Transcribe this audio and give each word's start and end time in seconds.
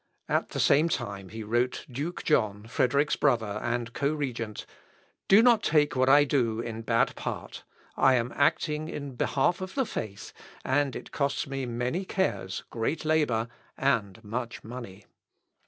At 0.27 0.49
the 0.49 0.59
same 0.59 0.89
time 0.89 1.29
he 1.29 1.43
wrote 1.43 1.85
Duke 1.87 2.23
John, 2.23 2.65
Frederick's 2.65 3.15
brother, 3.15 3.59
and 3.61 3.93
co 3.93 4.11
regent, 4.11 4.65
"Do 5.27 5.43
not 5.43 5.61
take 5.61 5.95
what 5.95 6.09
I 6.09 6.23
do 6.23 6.59
in 6.59 6.81
bad 6.81 7.15
part, 7.15 7.63
I 7.95 8.15
am 8.15 8.33
acting 8.35 8.89
in 8.89 9.13
behalf 9.13 9.61
of 9.61 9.75
the 9.75 9.85
faith, 9.85 10.33
and 10.65 10.95
it 10.95 11.11
costs 11.11 11.45
me 11.45 11.67
many 11.67 12.03
cares, 12.03 12.63
great 12.71 13.05
labour, 13.05 13.47
and 13.77 14.23
much 14.23 14.63
money." 14.63 15.05